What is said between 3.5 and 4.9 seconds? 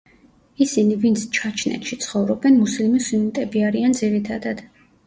არიან ძირითადად.